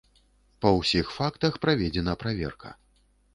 Па 0.63 0.71
ўсіх 0.77 1.11
фактах 1.17 1.59
праведзена 1.67 2.17
праверка. 2.25 2.73